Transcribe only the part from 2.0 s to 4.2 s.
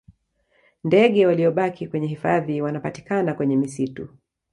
hifadhi wanapatikana kwenye misitu